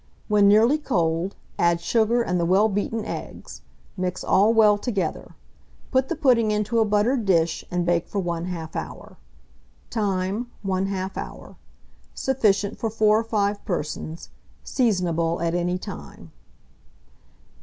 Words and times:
When 0.27 0.47
nearly 0.47 0.79
cold, 0.79 1.35
add 1.59 1.79
sugar 1.79 2.23
and 2.23 2.39
the 2.39 2.45
well 2.47 2.67
beaten 2.69 3.05
eggs; 3.05 3.61
mix 3.95 4.23
all 4.23 4.51
well 4.51 4.79
together; 4.79 5.35
put 5.91 6.09
the 6.09 6.15
pudding 6.15 6.49
into 6.49 6.79
a 6.79 6.85
buttered 6.85 7.23
dish, 7.23 7.63
and 7.69 7.85
bake 7.85 8.07
for 8.07 8.19
1/2 8.19 8.75
hour. 8.75 9.17
Time. 9.91 10.49
1/2 10.65 11.15
hour. 11.17 11.55
Sufficient 12.15 12.79
for 12.79 12.89
4 12.89 13.19
or 13.19 13.23
5 13.23 13.63
persons. 13.63 14.29
Seasonable 14.63 15.39
at 15.39 15.53
any 15.53 15.77
time. 15.77 16.31